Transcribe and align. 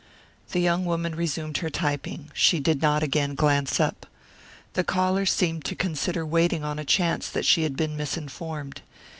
The 0.51 0.59
young 0.59 0.85
woman 0.85 1.13
resumed 1.13 1.57
her 1.57 1.69
typing; 1.69 2.31
she 2.33 2.59
did 2.59 2.81
not 2.81 3.03
again, 3.03 3.35
glance 3.35 3.79
up. 3.79 4.07
The 4.73 4.83
caller 4.83 5.27
seemed 5.27 5.63
to 5.65 5.75
consider 5.75 6.25
waiting 6.25 6.63
on 6.63 6.79
a 6.79 6.83
chance 6.85 7.29
that 7.29 7.45
she 7.45 7.61
had 7.61 7.77
been 7.77 7.95
misinformed. 7.95 8.81